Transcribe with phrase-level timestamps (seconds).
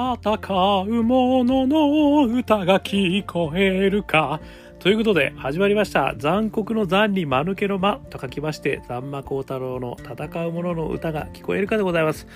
[0.00, 4.40] 戦う者の歌が聞こえるか。
[4.78, 12.26] ということで始まりました残酷の残に間抜けの間と書きまして残魔高太郎の戦う者の歌が聞こえるかでございます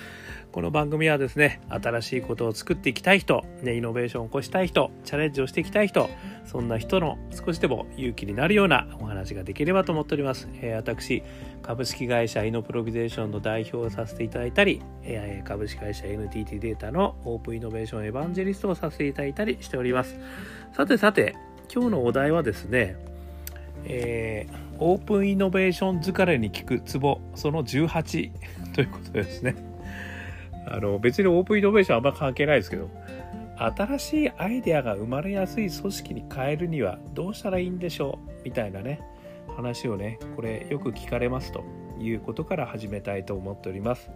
[0.55, 6.09] この番組はですね新しいことを作っていきたい人、ね、イノベーションを起こしたい人チャレンジをしていきたい人
[6.45, 11.23] そんな人の少しでも勇気になるようなお話ができればと思っております、えー、私
[11.61, 20.17] 株式会社イノプロビゼーションの代表をさせていただいたり、えー、株式会社 NTT データのオープンイノベーションエヴァンジェリストをさせていただいたりしております。
[20.71, 21.35] さてさて
[21.69, 22.95] 今日のお題はですね、
[23.83, 28.31] えー、オープンイノベーション疲れに効くツボその18
[28.73, 29.74] ということですね。
[30.67, 32.89] あの別にオープンイノベーションあんま関係ないですけど
[33.57, 39.01] 新しいアイデアが生まれやすい組織に変えるにはどうしたらいいんでしょうみたいなね
[39.55, 41.63] 話をねこれよく聞かれますと
[41.99, 44.09] いうことから始めたいと思っております。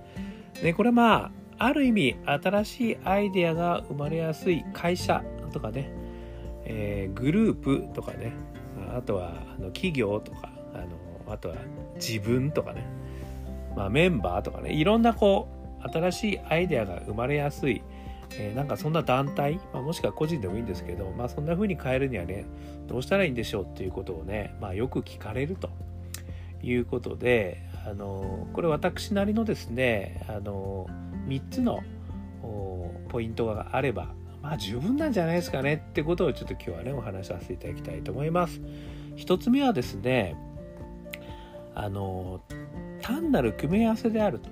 [0.61, 5.89] でこれまあある意味新しいアイデアが生まれやすい会社とかね
[6.69, 8.31] えー、グループとかね
[8.95, 11.55] あとはあの企業とかあのあとは
[11.95, 12.85] 自分とかね、
[13.75, 15.58] まあ、メンバーとかねいろんなこう
[15.91, 17.81] 新しいアイデアが生まれやすい、
[18.31, 22.45] えー、なんかそんな団体、まあ、もしくは個人でもいいんですけど、まあ、そんな風に変えるにはね
[22.87, 25.69] どうしたらいいんでしょうっていうことをね、まあ、よく聞かれると
[26.61, 30.87] いうことであのこれ私なりのですねあの
[31.27, 31.83] 3つの
[33.09, 34.09] ポイントがあれば
[34.41, 38.61] まあ十分なんじゃないですかねってことをちょっと今日はねお話しさせていただきたいと思います。
[39.15, 40.35] 一つ目はですね
[41.75, 42.41] あの
[43.01, 44.49] 単なる組み合わせであると、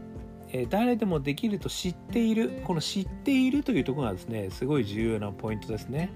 [0.53, 6.11] え、誰でもできると知っているこの知っているというところがですねすごい重要なポイントですね。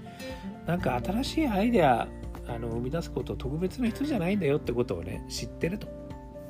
[0.66, 2.08] なんか新しいアイデア
[2.48, 5.88] あの生み出すこと特別な人じゃないんだよってことをね知ってると。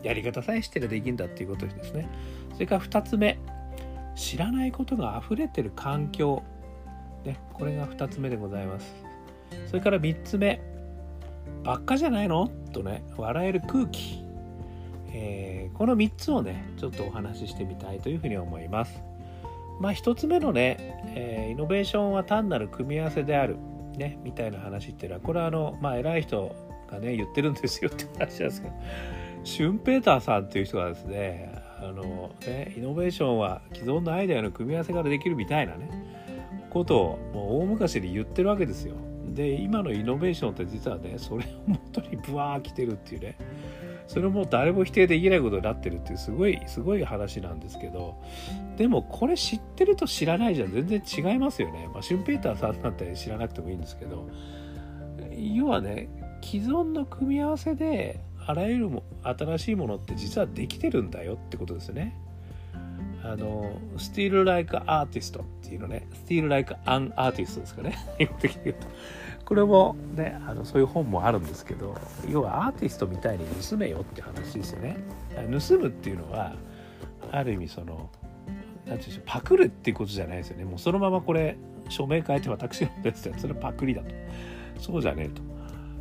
[0.03, 2.09] やり方さえ知ってるできるんだっていうことですね。
[2.55, 3.39] それから2つ目
[4.15, 6.43] 知らないことが溢れてる環境。
[7.25, 8.95] ね、これが2つ目でございます。
[9.67, 10.61] それから3つ目、
[11.63, 12.49] ばっかじゃないの？
[12.73, 14.22] とね、笑える空気。
[15.15, 19.03] えー、この3つをね、ちょっとお話ししてみたいというふうに思います。
[19.81, 20.77] まあ1つ目のね、
[21.15, 23.57] えー、イノベーションは単なる組み合わせである、
[23.97, 26.55] ね、みたいな話っていうのは、これはあの、まあ偉い人
[26.91, 28.75] がね、言ってるんですよって話なんですけど、
[29.45, 35.91] シュンペーターさんっていう人がですね、あのね、イノベーションは既存のアイデアの組み合わせからできるみたいなね、
[36.71, 38.95] ことをもう大昔で言ってるわけですよ。
[39.35, 43.37] で今のイノベーションって実はねそれを元にブワー来てるっていうね
[44.13, 48.23] それも誰も否定できないことになってるっていうすごいすごい話なんですけど
[48.77, 51.89] でもこれ知ってると知らないじゃ全然違いますよね。
[51.95, 54.29] まあ、シュンペーターさんなんて知らなくてもいいんですけど
[55.55, 56.11] 要はね
[56.45, 62.15] 既存の組み合わせであらゆるも新しいものって実はできてるんだよってことですね。
[63.25, 67.97] あの、Still Like Artist っていうのね、Still Like an Artist ですかね。
[68.19, 68.89] 言うと。
[69.53, 71.95] これもね、あのそういう本もあるんですけど、
[72.27, 74.97] 要はアーティストみたいに盗めよって話ですよね。
[75.35, 76.55] 盗むっていうのは、
[77.31, 78.09] ある意味その、
[78.87, 80.65] なんていうんでしょう、パクるっていうことじゃないですよね。
[80.65, 81.59] もうそのままこれ、
[81.91, 84.15] 署名書いて私のやつ、それはパクリだと。
[84.79, 85.43] そうじゃねえと。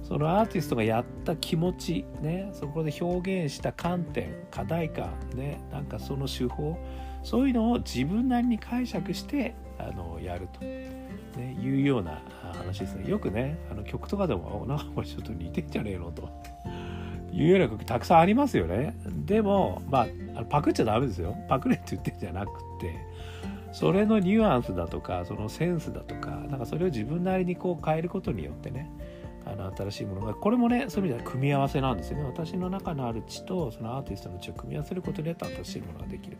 [0.01, 6.77] そのアーティストがやった気持ち、ね、そこで表現した観点課題感、ね、なんかその手法
[7.21, 10.61] そういうのを自分なりに解釈してあのやると、
[11.37, 12.21] ね、いうような
[12.53, 13.09] 話ですね。
[13.09, 16.29] よくねあの曲とかでもなんかこれちょっと似てんじゃねえのと。
[17.33, 18.93] いうような曲たくさんありますよね。
[19.25, 20.05] でもま
[20.35, 21.35] あパクっちゃダメですよ。
[21.47, 23.11] パクれって言ってんじゃなくて。
[23.73, 28.91] それのニュアンスだとかそのセンスだとかなんかそれを自分なりにこう変えることによってね
[29.45, 32.23] あの新しいものがこれもねそういう意味では組み合わせなんですよね。
[32.23, 36.37] 私の中のある知とそのアーティストの知を組み合わせることによって新しいものができる。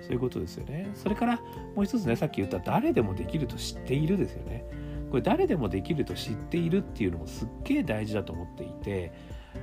[0.00, 0.90] そういうことですよね。
[0.94, 1.36] それから
[1.74, 4.64] もう一つねさっき言った誰でもできると知っているですよね。
[5.10, 9.12] これ誰でもできると知っているっていうのもすっげえ大事だと思っていて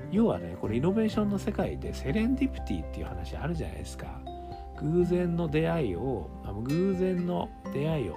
[0.09, 4.21] 要はねこれイノベーションの世界でセレンディプティっていう話あるじゃないですか。
[4.81, 6.29] 偶然の出会いを
[6.63, 8.15] 偶然の出会いを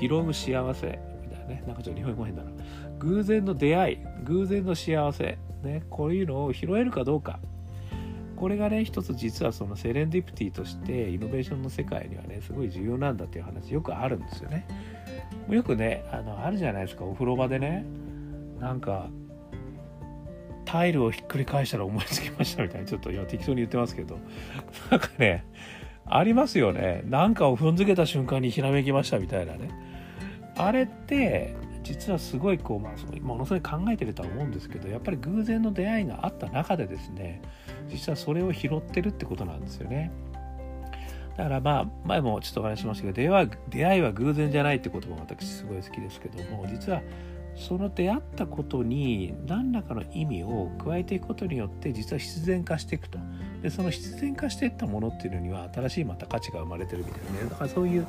[0.00, 1.64] 拾う幸せみたいなね。
[1.66, 2.50] なんかちょっと日本語変だな。
[2.98, 7.40] 偶然の出会い偶然の幸せ、ね、こういうのを拾えるかどうか。
[8.36, 14.66] これがね一つ実はそのセレンディプティとしてイノベーションの世界にはねすごい重要なんだっていう話よくあるんですよね。
[15.48, 17.84] よくねあのあるじゃないですかお風呂場でね。
[18.58, 19.08] なんか
[20.64, 24.18] タイルをひっくり返したら思いつきましたみたいなちょっと今適当に言ってますけど。
[24.90, 25.44] なんかね
[26.06, 27.02] ありますよね。
[27.06, 29.70] なんかを踏んづけた瞬間にひらめきましたみたいなね。
[30.56, 37.42] あれって実はすごいこう、まあ、ものすごい考えてるとは思うんですけどやっぱり偶然の出会いがあった中でですね
[37.88, 40.12] 実はそれを拾ってるってことなんですよね。
[41.36, 47.00] だからまあ前もちょっとお話しましたけど出会い出会いは偶然じゃないって言葉も私すごい好きですけども実は
[47.56, 53.18] その出会ったことに何らかの意味を加えていくことによって実は必然化していくと。
[53.62, 57.48] でその必然化していったものっていうのには新しいまた価値が生まれてるみたいなね。
[57.48, 58.04] だからそういう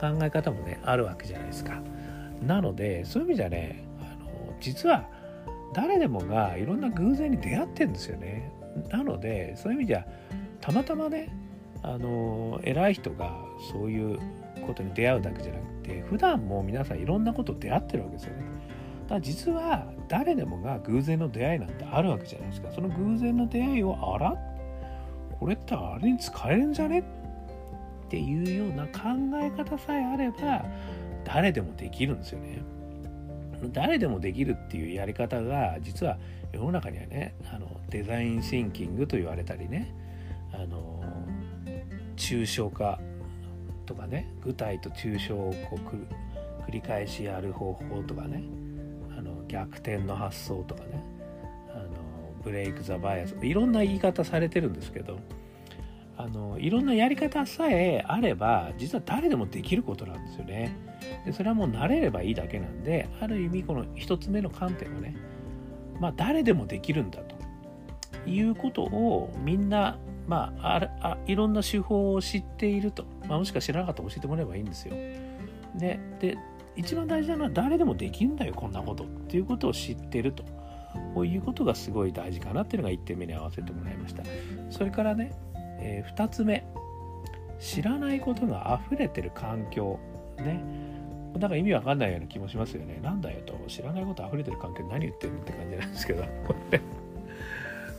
[0.00, 1.80] 考え方もねあるわけじゃないですか。
[2.46, 5.08] なのでそういう意味じゃねあの実は
[5.72, 8.52] 誰でもがいろんな偶然に出会ってるんですよね。
[8.90, 10.06] なのでそういう意味じゃ
[10.60, 11.28] たまたまね
[11.82, 13.34] あの偉い人が
[13.72, 14.18] そういう
[14.66, 18.42] ことに出会うだけじゃなくて普段も皆さんいろんなこと出会ってるわけですよね。
[19.04, 22.70] だから実は誰でもが偶然の出会いなんてあるわけじゃないですか。
[22.72, 24.34] その偶然の出会いをあら
[25.38, 27.00] これってあれに使えるんじゃね？
[27.00, 29.00] っていうような考
[29.42, 30.64] え方さえあれば
[31.24, 32.62] 誰でもできるんですよね。
[33.72, 36.18] 誰でもできるっていうやり方が実は
[36.52, 39.94] 世の中にはねあのデザインシンキングと言われたりね
[40.52, 41.02] あの
[42.16, 43.00] 抽象化
[43.86, 48.44] とかね具体と抽象をこう繰り返しやる方法とかね
[49.16, 51.02] あの逆転の発想とかね
[51.74, 51.88] あの
[52.42, 55.18] ブレイク・ザ・バイアスいろんな言い方されてるんですけど
[56.16, 60.76] あのいろんなやり方さえあれば実は誰でもできることなんですよね。
[61.24, 65.16] でそれはもう慣れればいいだけなんである意味この一つ目の観点はね
[66.00, 67.34] まあ誰でもできるんだと。
[68.26, 74.94] いうことをみんなまあ、あいろんな手法を知っていると、まあ、もしくは知らなかったら教えてもらえばいいんですよ。
[75.74, 76.38] でで
[76.76, 79.04] 一番大事なのは誰でもできるんだよこんなこと。
[79.04, 80.42] っていうことを知ってると。
[81.14, 84.22] こういうことがすごい大事かなっていうのが1点目に合わせてもらいました。
[84.70, 85.32] それからね、
[85.84, 86.66] えー、2つ目。
[87.60, 90.00] 知らないことが溢れてる環境。
[90.38, 90.62] ね。
[91.38, 92.98] なんか意味わかんないような気もしますよね。
[93.02, 93.58] なんだよと。
[93.68, 96.24] 知らないこと溢れてる環境何言ってるって感じなんですけど。
[96.46, 96.80] こ れ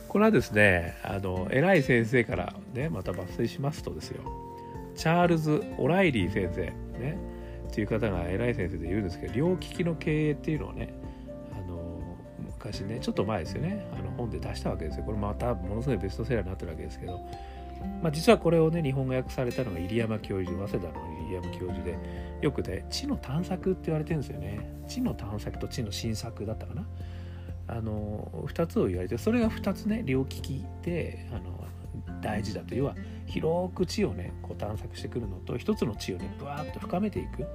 [0.08, 4.22] これはですねあの偉い先生からねまた抜粋しますとですよ。
[4.94, 6.62] チャールズ・オライリー先生。
[6.98, 7.18] ね。
[7.68, 10.94] っていう方が偉い先生で言うんですけど両利きの経営っていうのをね
[11.52, 12.00] あの
[12.40, 13.86] 昔ねちょっと前ですよね。
[13.92, 15.04] あの本で出したわけですよ。
[15.04, 17.20] これまたものすごいベストセラーになってるわけですけど、
[18.02, 21.98] まあ、実はこれをね日本語訳されたのが入山教授早稲田の入山教授で
[22.40, 24.68] よくね知の探索って言われてるんですよね。
[24.86, 26.86] 知の探索と知の新作だったかな。
[27.68, 31.64] あの2つを言われてそれが2つね両利きであの
[32.20, 32.74] 大事だと。
[32.74, 32.94] 要は
[33.26, 37.46] 広く知をねこう探索してくるのと一つの知をねブワーッと深めていく。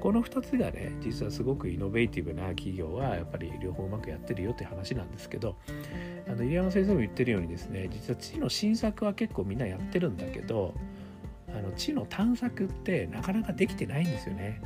[0.00, 5.56] この2つがね実はすごくイノベーティブな企業はやっぱり両方うまくやってるよって話なんですけど
[6.26, 10.74] あの入山先生も言ってるようにですね実は知の新作は結構みんなやってるんだけど
[11.48, 14.60] あの知の探索ってなかなかできてないんですよね。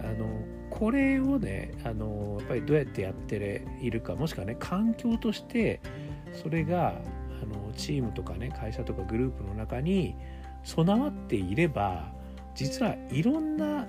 [0.00, 0.26] あの
[0.70, 5.80] これをねあのやっぱりどうやってやっているかもしくはね環境として
[6.32, 6.88] それが
[7.42, 10.16] あのチームとかね会社とかグループの中に
[10.64, 12.12] 備わっていれば
[12.54, 13.86] 実はいろんな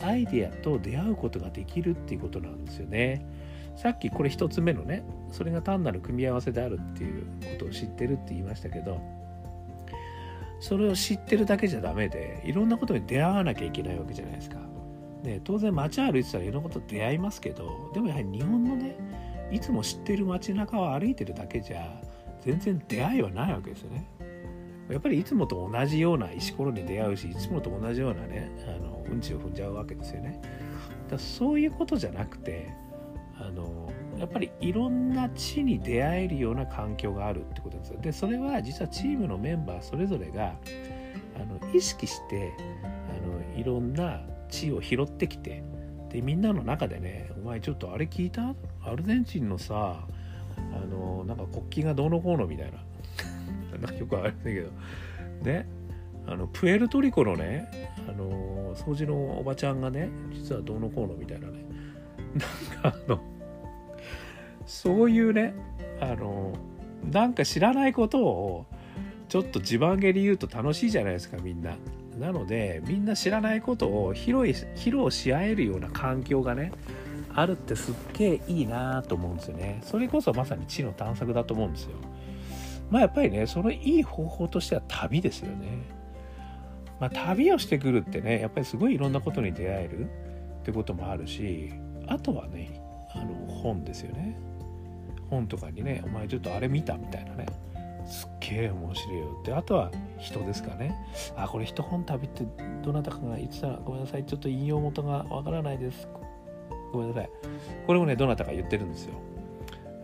[0.00, 3.26] アイデアと出会うことができるっていうことなんですよね。
[3.80, 7.30] さっきこれ1つ目のねそれが単なる組み合わせであるっていうこ
[7.60, 9.00] とを知ってるって言いましたけど
[10.58, 14.58] それを知ってるだけじゃダメでいろんなことに出会わなきゃいけないわけじゃないですか。
[15.22, 18.96] ね、当然街歩いてたらいろんなこと出会いますけどでもやはり日本のね
[19.50, 22.00] いつも知ってる街中を歩いてるだけじゃ
[22.40, 24.08] 全然出会いはないわけですよね。
[24.90, 30.40] やっぱりいつもと同じような石ころに出会うしいつもと同じようなねあのうんちを踏んじゃうわけですよね。
[31.08, 32.70] だそういうことじゃなくて
[33.40, 38.00] あのやっぱりいろんな地に出会えるような環境があるってことですよ。
[38.00, 40.56] でそれは実はチームのメンバーそれぞれが
[41.36, 42.52] あの意識して
[42.84, 45.62] あのいろんな地を拾ってきて
[46.10, 48.54] でみんなの中でね「お前ちょっとあれ聞いた？
[48.84, 50.06] アルゼンチンのさ
[50.56, 52.78] あのなんか国旗がどうのこうの」みたいな。
[53.78, 54.70] なんかよくわかりませんけど。
[55.44, 55.66] ね
[56.26, 61.67] あのプエルトリコのねあの掃除のおばちゃんがね実はどうのこうのみたいなね。
[62.38, 63.20] なんかあの
[64.66, 65.54] そういうね
[66.00, 66.52] あの
[67.10, 68.66] なんか知らないことを
[69.28, 71.76] ちょっと自慢げに言うと楽しいじゃないですかみんな。
[72.18, 76.72] なのでみんな知らないことを披露披露し合えるような環境がね
[77.32, 79.80] あるってすっげえいいなと思うんですよね。
[79.84, 81.90] それこそまさに知の探索だと思うんですよ。
[82.90, 85.66] まあやっぱりねそのいい方法としては旅ですよね。
[86.98, 91.70] まあ旅をしてくるってねやっぱりすごいいろんなことに出会えるってこともあるし
[92.08, 92.80] あとはね
[93.14, 94.38] あの本ですよね。
[95.30, 97.46] 本とかにねお前ちょっとあれ見たみたいなね。
[98.06, 99.38] すっげえ面白いよ。
[99.42, 100.94] ってあとは人ですかね。
[101.36, 102.46] あこれ一本旅って
[102.82, 104.24] どなたかが言ってたらごめんなさい。
[104.24, 106.08] ちょっと引用元がわからないです。
[106.92, 107.30] ごめんなさい。
[107.86, 109.14] これもねどなたか言ってるんですよ。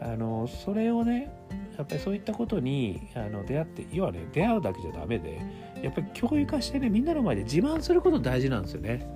[0.00, 1.32] あのそれをね
[1.78, 5.40] やっぱりそういったことにあの出会って要はね出会うだけじゃダメで
[5.82, 9.06] やっぱり共有化してねみんなの前で自慢すること大事なんですよね。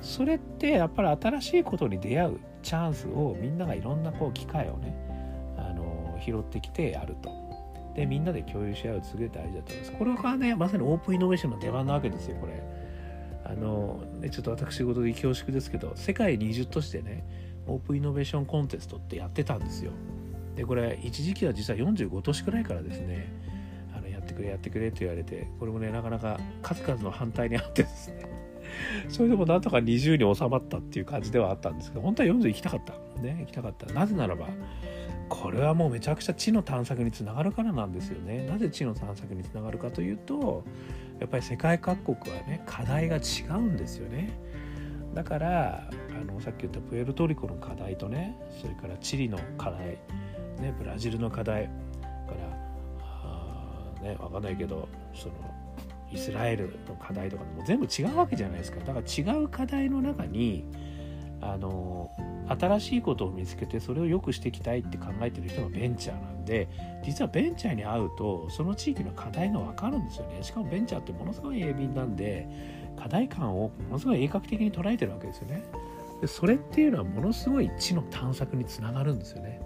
[0.00, 4.96] それってやっぱり新しいことに出会うチャンスをみんながいろんなこう機会をね
[5.56, 7.30] あの拾ってきてやると。
[7.94, 9.92] でみんなで共有し合うすげえ大事だと思います。
[9.92, 12.62] これがねまさにオープンイノベーションの出番なわけですよこれ。
[13.44, 17.24] あの、ね、ちょっと私事で恐縮ですけど世界20都市でね
[17.66, 19.92] オープンイノベーションコンテストってやってたんですよ。
[20.54, 23.32] でこれ一時期は実は45都市くらいからですね
[23.96, 28.37] あのやってくれやってくれって言われてこれもねなかなか数々の反対にあってですね。
[29.08, 32.94] それでもなんとか20に収まったっていう感じではあったんですけど本当は40行きたかった。
[33.20, 33.92] ね行きたかった。
[33.92, 34.48] なぜならば
[35.28, 38.46] これはもうめちゃくちゃ知の探索につながるからなんですよね。
[38.46, 40.64] なぜ知の探索につながるかというと
[41.20, 44.30] やっぱり世界各国はね課題が違うんですよね。
[45.14, 49.98] だからあのさっき言ったプエルトリコの課題とねそれからチリの課題、
[50.60, 55.34] ね、ブラジルの課題からあね分かんないけどその
[56.12, 58.80] イスラエルの課題とかも全部違うわけじゃないですか。
[58.80, 60.64] だから違う課題の中に
[61.40, 62.10] あの
[62.48, 66.68] 新しいことを見つけてそれを良くしていきたいって考えてる人がベンチャーなんで
[67.04, 70.42] 実はベンチャーに会うとその地域の課題が分かるんですよね。
[70.42, 72.48] しかもベンチャーってものすごい鋭敏なんで
[72.96, 75.62] 課題感をものすごい鋭角的に捉えてるわけですよね。
[76.20, 79.60] でそれっていうのはものすごい知の探索につながるんですよね。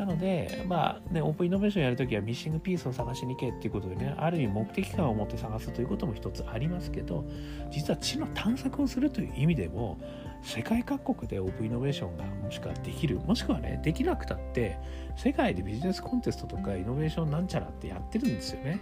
[0.00, 7.26] なので、まあね、オープンイノベーションやるときはミッシングピースを探しに行けっていうことでね、ある意味目的感を持って探すということも一つありますけど、
[7.70, 9.98] 実は知の探索をするという意味でも、
[10.42, 14.78] 世界各国でオープンイノベーションがもしくはできる、もしくはね、できなくたって、
[15.16, 18.80] 世界でビジネスコンテストとかイノベーションなんちゃらってやってるんですよね。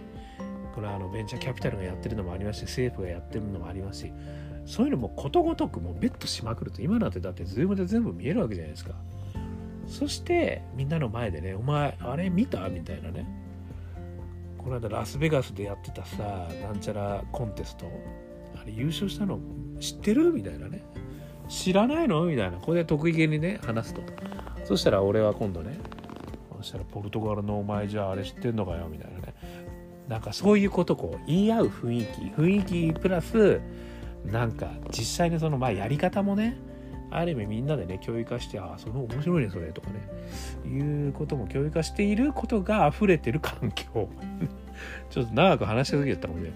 [0.73, 4.13] これはあのベンチャーキャピタルがやってるのもありますし、政府がやってるのもありますし、
[4.65, 8.93] そういうのもことごとくもうベットしまくると、今なんてだってズームで全部見えるわけじゃないですか。
[9.89, 13.27] そしてみんなの前でね「お前あれ見た?」みたいなね。
[14.57, 17.85] この間ラスベガスでやってたさなんちゃらコンテスト。
[18.55, 19.39] あれ優勝したの
[19.79, 20.31] 知ってる？
[20.31, 20.83] みたいなね。
[21.47, 22.25] 知らないの？
[22.25, 22.57] みたいな。
[22.57, 24.01] これで得意げにね話すと。
[24.65, 25.77] そしたら俺は今度ね
[26.57, 28.87] そしたらポルトガルのお前じゃああれ知ってんのかよ？
[28.89, 29.33] みたいなね。
[30.07, 32.21] なんかそういうことこう言い合う雰囲気。
[32.39, 33.61] 雰囲気プラス
[34.25, 36.57] なんか実際にそのまあやり方もね
[37.11, 39.99] ある意味みんなでね共有化してああその面白いねそれとかね
[40.65, 44.09] いうことも共有化していることが溢れてる環境
[45.09, 46.51] ちょっと長く話しすぎちゃったもんね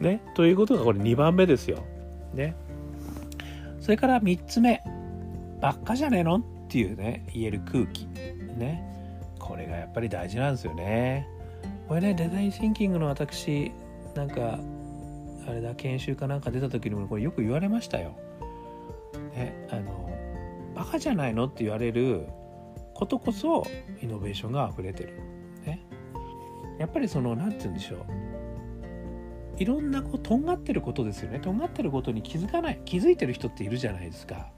[0.00, 1.84] ねということがこれ2番目ですよ。
[2.34, 2.54] ね。
[3.80, 4.82] それから3つ目
[5.60, 6.36] ばっかじゃねえの？
[6.36, 8.06] っていうね言える空気。
[8.06, 8.82] ね。
[9.38, 11.28] これがやっぱり大事なんですよね。
[11.88, 13.72] これねデザインシンキングの私
[14.14, 14.58] なんか
[15.46, 18.16] あれだ研修かなんか出た時にもこれよく言われましたよ
[19.34, 20.10] ね、あの
[20.74, 22.26] バカじゃないのって言われる
[22.94, 23.66] ことこそ
[24.00, 25.20] イノベーションが溢れてる。
[25.64, 25.84] ね、
[26.78, 28.32] やっぱりその何て言うんでしょう
[29.58, 34.50] いろんなこうとんがってることですよねとんがってることに気づかない気づいてる人っているじゃないですか。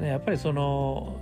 [0.00, 1.16] やっぱりその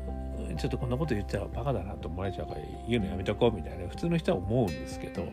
[0.59, 5.27] ちょっとこんなこと言っちゃバカだなと思われちゃうから言うのやめとこうみたいな普通の人は思うんですけど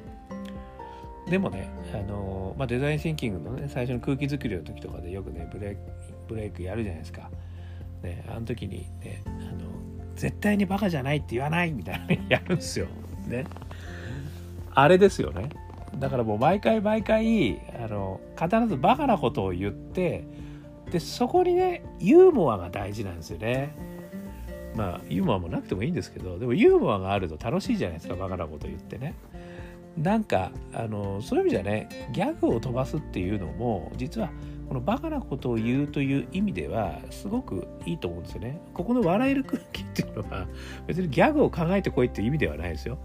[1.30, 5.78] でもねあの、まあ、デザインシンキングのね最初の空気作りの時とかでよくねブレ
[6.28, 7.30] ブレイクやるじゃないですか。
[8.04, 9.70] ね、あの時にねあの
[10.16, 12.88] 絶対にバカじゃないって言わないみたいなやるんですよ。
[13.28, 13.46] ね。
[14.74, 15.50] あれですよね。
[15.96, 20.28] だからもう毎回毎回あの必ずバカなことを言って
[20.92, 23.76] でそこにねユーモアが大事なんですよね。
[24.76, 29.16] まあユーモアもなくてもいいんですけどでもユーモアがあると楽しいじゃないですかバカなこと言ってね。
[29.98, 34.30] なんかあのそういう意味じゃねギャグを飛ばすっていうのも実は
[34.68, 38.60] このバカなことを言うという意味ではすごくいいと思うんですよね。
[38.74, 40.48] ここの笑える空気っていうのは
[40.88, 42.98] 別にギャグを考えてこいっていう意味ではないですよ。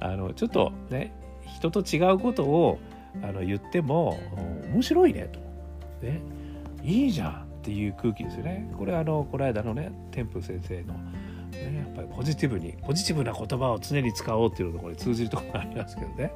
[0.00, 1.12] あのちょっとね
[1.46, 2.78] 人と違うことを
[3.22, 4.18] あの言っても
[4.72, 5.40] 面白いねと。
[6.06, 6.20] ね
[6.82, 8.70] いいじゃんっていう空気ですよね。
[8.76, 10.94] これあのこの間のね天風先生の
[11.56, 16.32] ね、やっぱりポジティブにポジティブな言葉を常に使おうっていうのとこれ通じるところがありますけどね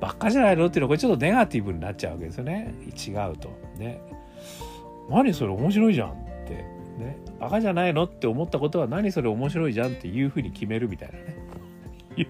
[0.00, 0.66] ばっかじゃないの？
[0.66, 2.74] っていうのはこれちょっとネガティブになっちゃうわけですよね。
[2.86, 3.50] 違うと。
[3.78, 4.00] ね。
[5.10, 6.14] 何それ面白いじゃんっ
[6.46, 6.54] て。
[6.98, 7.16] ね。
[7.40, 11.36] バカじゃないのって思ったことは何それ面白いじゃんっていうふうに決めるみたいなね。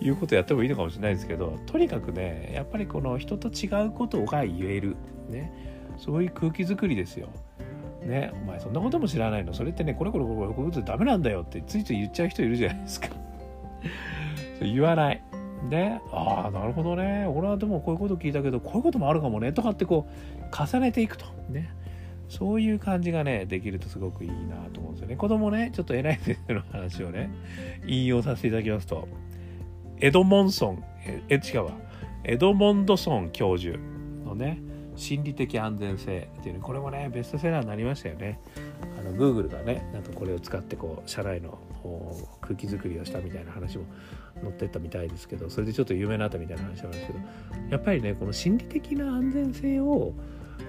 [0.00, 4.96] いうことやってもいいのかもしれないですけどとにかくねやっぱりこの人と違うことが言える。
[5.30, 5.52] ね。
[5.96, 7.28] そういう空気づくりですよ。
[8.04, 8.32] ね。
[8.42, 9.54] お前そんなことも知らないの？
[9.54, 13.08] それってねこれこれこれこういうことダメなんだよってついつい言っちゃう人いるじゃないですか
[14.60, 15.22] 言わない
[15.70, 17.26] でああなるほどね。
[17.26, 19.52] 俺はでもこういうこと聞いたけどこういうこともあるかもね。
[19.52, 21.26] とかってこう重ねていくと。
[21.48, 21.70] ね。
[22.28, 25.16] そういう感じがねできるとすごくいいなと思うんですよね。
[25.16, 27.30] 子供ねちょっと偉い先生の話をね
[27.86, 29.08] 引用させていただきますと。
[29.98, 30.84] エドモンソン
[31.28, 31.72] え違うわ。
[32.24, 33.78] エドモンドソン教授
[34.24, 34.60] のね
[34.96, 38.40] 心理的安全性っていうねこれもねベストセラーになりましたよね。
[38.98, 41.58] あの Google がねなんかこれを使ってこう社内の
[42.40, 43.84] 空気作りをしたみたいな話も
[44.42, 47.18] 載ってったみたいですけどそれでちょっと有名になったみたいな話なんですけど
[47.70, 50.12] やっぱりねこの心理的な安全性を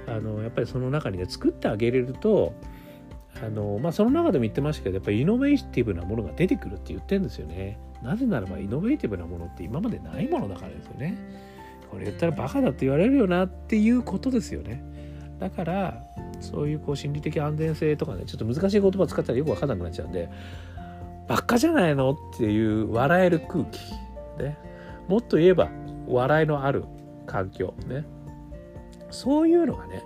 [0.08, 2.54] あのやっぱりその中にね作ってあげれると
[3.44, 7.80] あのまあその中でも言ってましたけどやっぱりイノベーティブなものが出てくるって言ってるんですよね。
[8.02, 11.18] なぜならばイノベーティブなものって今までないものだからですよね。
[11.90, 14.84] これ言ったらバカだって言われるよなっていうことですよね。
[15.40, 16.04] だから
[16.40, 20.30] そういうこう心理的安全性とかねちょっと難しい言葉使ったらよく分かんなくなっちゃうんで
[21.28, 22.12] バカじゃないの？
[22.12, 23.80] っていう笑える空気
[24.42, 24.58] ね。
[25.08, 25.70] もっと言えば
[26.08, 26.86] 笑いのある
[27.26, 28.06] 環境ね。
[29.10, 30.04] そういうのがね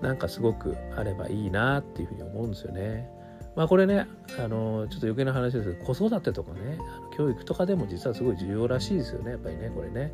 [0.00, 3.10] なんかすごくあればいいなっていうふうに思うんですよね。
[3.56, 4.06] まあこれね
[4.38, 6.78] あのちょっと余計な話ですけど子育てとかね
[7.16, 9.32] 教育とかでも実はすごい重要らしいですよね。
[9.32, 10.12] やっぱりねこれね。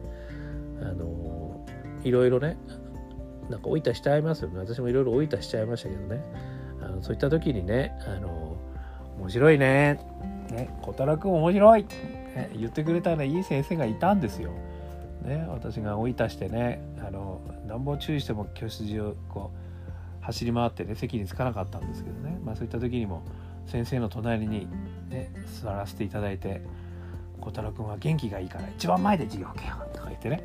[0.80, 1.64] あの
[2.02, 2.56] いろいろね
[3.48, 4.58] なんか老いたしちゃいますよね。
[4.58, 6.24] 私もいろいろ老いたしちゃいましたけどね。
[6.80, 8.56] あのそういった時にねあの
[9.18, 10.00] 面白いね。
[10.46, 14.52] ね小太郎君面白い、ね、言ってくれたねいい先生がいたんですよ。
[15.22, 23.22] ね、私が追い足してねあのなんぼ注意しても教室中こう走り回ってね席に着かなかったんですけどね、まあ、そういった時にも
[23.66, 24.68] 先生の隣に、
[25.08, 26.62] ね、座らせていただいて
[27.40, 30.42] 「小太郎君は元気がいいから一番前で授業受けよう」とか言ってね。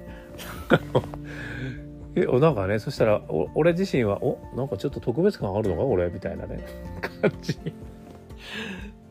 [2.13, 3.21] えなんかねそしたら
[3.55, 6.65] 俺自身は「おなんかちょっと特別感あるのか俺」みたいなね
[7.21, 7.57] 感じ。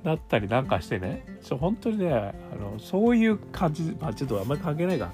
[0.04, 1.25] なったりなんかしてね。
[1.42, 5.11] ちょ本当にねあのそういう感じまあちょっとあんまり関係ないが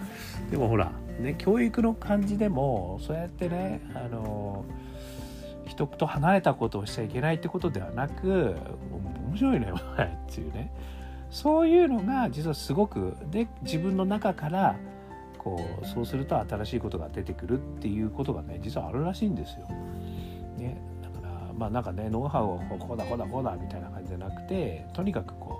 [0.51, 4.65] でもほらね教育の感じでもそうやってねあの
[5.67, 8.55] 人と離れたことをしちゃいけないってことではなく
[9.29, 10.73] 面白いねっていうね。
[11.31, 14.77] そういうのが実はすごくで自分の中から
[15.39, 19.69] こうそうすると新しいことが出てくるっていうことがね実はあるらしいんですよ。
[21.57, 25.59] まあなんかねノウハウをこうだこうだこうだみたいな感じじゃなくてとにかくこ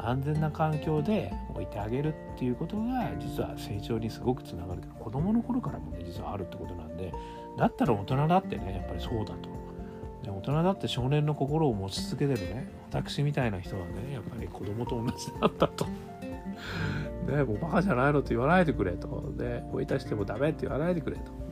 [0.00, 7.12] う安全な環境で置いてあげるっていうことが実は成長にすごくつながるけど子供の頃からもね実はあるってことなんで
[7.58, 9.54] だったら大人だってねやっぱりそうだと。
[10.22, 15.86] で大人だって少年の心を持ち続けてるね私みたいな人はねやっぱり子供と同じだったと。
[17.26, 19.32] ね、もうバカじゃないのと言わないでくれと。
[19.36, 21.43] で、追い出してもダメって言わないでくれと。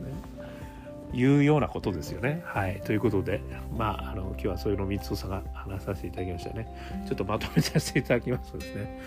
[1.13, 2.41] いうようなことですよね。
[2.45, 2.81] はい。
[2.83, 3.41] ということで、
[3.77, 5.15] まあ、あの、今日はそういうの3つを
[5.53, 6.67] 話させていただきましたね。
[7.07, 8.99] ちょっとまとめさせていただきますとですね、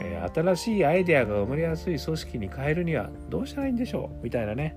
[0.00, 4.76] えー、新しいアイデアが生まれやすい組織に変えるにはどうしたらいいんでしょうみたいなね、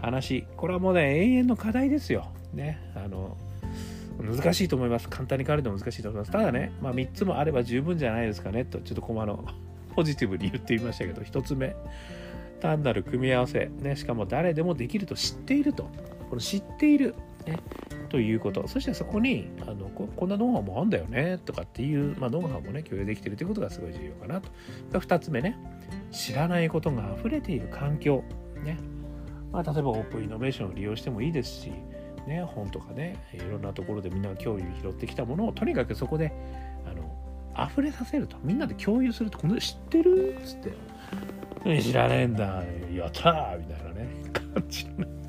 [0.00, 0.46] 話。
[0.56, 2.32] これはもうね、永遠の課題ですよ。
[2.54, 2.80] ね。
[2.94, 3.36] あの、
[4.18, 5.08] 難しいと思います。
[5.08, 6.30] 簡単に変えるの難しいと思います。
[6.30, 9.44] ただね、まあ、3つもあれば十分じゃないですかねと、ちょっとコマの
[9.94, 11.74] ポジティブに言ってみましたけど、1つ目。
[12.60, 15.90] 単なる組み合わせ、ね、しかも誰でもできると知っていると
[16.34, 17.14] この知っている、
[17.46, 17.60] ね、
[18.08, 18.66] ということ。
[18.66, 24.50] そしてそこにあのここんなノウハウもあるんだよねとかっていう、まあ、ノウハウもね共有できてるということがすごい重要かなと。
[24.98, 25.56] 2つ目ね
[26.10, 28.24] 知らないことが溢れている環境
[28.64, 28.78] ね。
[29.52, 31.72] まあ、例えばオープンイノベーションを利用してもいいですし、
[32.26, 36.32] ね、本とかねいろんなところでみんなが興味拾ってきたものをとにかくそこで
[36.84, 38.36] あの溢れさせると。
[38.42, 40.72] みんなで共有すると「この知ってる?」っつって
[41.80, 42.64] 「知らねえんだ。
[42.92, 44.08] やった!」みたいなね。
[44.32, 45.23] 感じの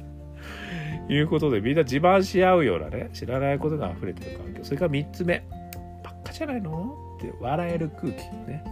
[1.07, 4.63] いうことでみんな自慢し合うようなね知らないことが溢れてる環境。
[4.63, 5.43] それから3つ目。
[6.03, 6.95] ばっかじゃないの？
[7.17, 8.15] って笑える空気
[8.47, 8.63] ね。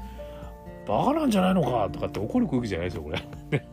[0.88, 3.22] バカなんじゃないのかとかって怒る空気じゃないですよこれ。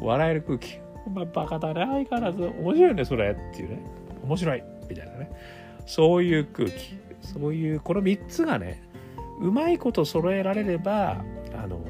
[0.00, 0.78] 笑える空気。
[1.06, 2.42] お前バカだね相変わらず。
[2.42, 3.30] 面白いねそれ。
[3.30, 3.78] っていうね。
[4.24, 4.62] 面白い。
[4.88, 5.30] みたいなね。
[5.86, 6.96] そういう空気。
[7.20, 8.82] そういうこの3つがね
[9.40, 11.24] うまいこと揃えられれば
[11.56, 11.80] あの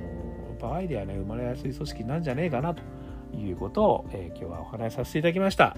[0.74, 2.82] アイデアね生まれやすい組織なんじゃねえかなと。
[3.34, 5.76] いうことを、え、今日はお話しさせていただきました。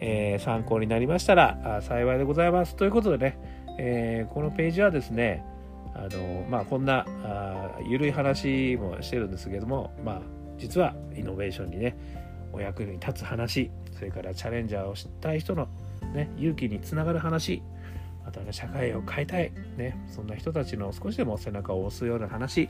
[0.00, 2.74] えー、参考になりましたら幸いでございます。
[2.74, 3.38] ということでね、
[3.78, 5.44] えー、このページはですね、
[5.94, 10.20] あのまあ、こんなあ緩い話もしてるんですけども、まあ、
[10.56, 11.96] 実はイノベーションにね
[12.52, 15.68] お役に立つ話それからチャレンジャーを知ったい人の、
[16.14, 17.62] ね、勇気につながる話
[18.24, 22.68] またね社会を変えたい、ね、そんな人たちの少しでも背中を押すような話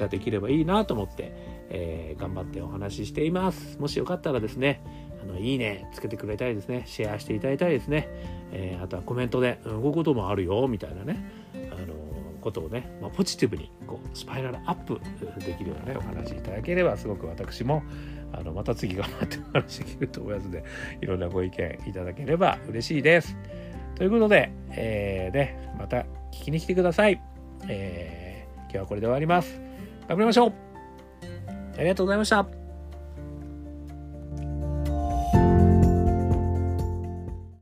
[0.00, 1.34] ができればいいなと思って、
[1.70, 3.78] えー、頑張ってお話ししています。
[3.78, 4.82] もしよかったらですね、
[5.22, 8.08] あの、いいねつけてくれたりですね、シェアしていただいたりですね、
[8.52, 11.24] えー、あとはコメントで、動く、こともあるよ、みたいなね、
[11.70, 11.94] あの
[12.40, 15.00] ことをね、まあ、ポジティブにこうスパイラルアップ
[15.40, 17.82] できるようなねお話いただければすごく私も
[18.32, 20.64] あのまた次頑張ってお話できると思いますので
[21.00, 23.34] いろんなご意見いただければ嬉しいです。
[23.94, 25.98] ということで、えー、で、また
[26.32, 27.22] 聞きに来てください。
[27.68, 29.60] えー、今日はこれで終わります。
[30.08, 30.73] 頑張りましょう
[31.76, 32.63] ありがとうございました。